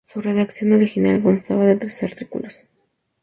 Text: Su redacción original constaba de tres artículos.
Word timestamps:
Su 0.07 0.19
redacción 0.19 0.71
original 0.71 1.21
constaba 1.21 1.63
de 1.67 1.75
tres 1.75 2.01
artículos. 2.01 2.63